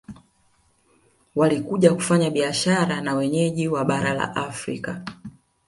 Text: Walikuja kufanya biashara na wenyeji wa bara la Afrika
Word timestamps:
Walikuja 1.35 1.93
kufanya 1.93 2.29
biashara 2.29 3.01
na 3.01 3.15
wenyeji 3.15 3.67
wa 3.67 3.85
bara 3.85 4.13
la 4.13 4.35
Afrika 4.35 5.03